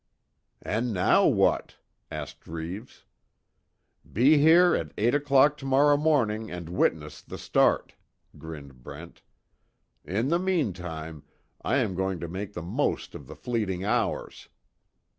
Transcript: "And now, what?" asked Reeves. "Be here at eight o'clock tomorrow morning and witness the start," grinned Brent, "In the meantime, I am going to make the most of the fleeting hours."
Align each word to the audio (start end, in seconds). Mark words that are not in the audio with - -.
"And 0.63 0.93
now, 0.95 1.27
what?" 1.27 1.75
asked 2.09 2.47
Reeves. 2.47 3.05
"Be 4.11 4.39
here 4.39 4.73
at 4.73 4.93
eight 4.97 5.13
o'clock 5.13 5.57
tomorrow 5.57 5.95
morning 5.95 6.49
and 6.49 6.69
witness 6.69 7.21
the 7.21 7.37
start," 7.37 7.93
grinned 8.35 8.81
Brent, 8.81 9.21
"In 10.03 10.29
the 10.29 10.39
meantime, 10.39 11.21
I 11.63 11.75
am 11.77 11.93
going 11.93 12.19
to 12.19 12.27
make 12.27 12.53
the 12.53 12.63
most 12.63 13.13
of 13.13 13.27
the 13.27 13.35
fleeting 13.35 13.85
hours." 13.85 14.49